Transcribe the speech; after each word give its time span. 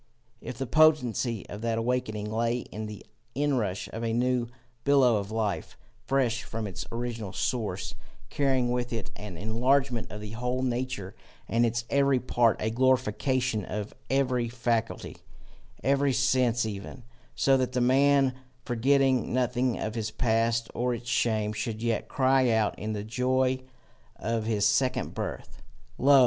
"If 0.41 0.57
the 0.57 0.65
potency 0.65 1.47
of 1.47 1.61
that 1.61 1.77
awaking 1.77 2.31
lay 2.31 2.61
in 2.71 2.87
the 2.87 3.05
inrush 3.35 3.87
of 3.93 4.03
a 4.03 4.13
new 4.13 4.47
billow 4.83 5.17
of 5.17 5.29
life, 5.29 5.77
fresh 6.07 6.41
from 6.41 6.65
its 6.65 6.87
original 6.91 7.31
source, 7.33 7.93
carrying 8.31 8.71
with 8.71 8.91
it 8.91 9.11
an 9.15 9.37
enlargement 9.37 10.11
of 10.11 10.19
the 10.19 10.31
whole 10.31 10.63
nature 10.63 11.13
and 11.47 11.67
its 11.67 11.85
every 11.91 12.19
part, 12.19 12.57
a 12.59 12.71
glorification 12.71 13.63
of 13.63 13.93
every 14.09 14.49
faculty, 14.49 15.17
every 15.83 16.13
sense 16.13 16.65
even, 16.65 17.03
so 17.35 17.55
that 17.57 17.73
the 17.73 17.79
man, 17.79 18.33
forgetting 18.65 19.31
nothing 19.31 19.77
of 19.77 19.93
his 19.93 20.09
past 20.09 20.67
or 20.73 20.95
its 20.95 21.09
shame, 21.11 21.53
should 21.53 21.83
yet 21.83 22.07
cry 22.09 22.49
out 22.49 22.73
in 22.79 22.93
the 22.93 23.03
joy 23.03 23.59
of 24.15 24.45
his 24.45 24.65
second 24.65 25.13
birth: 25.13 25.61
'Lo! 25.99 26.19